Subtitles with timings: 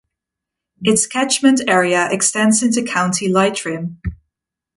[0.81, 4.01] Its catchment area extends into County Leitrim.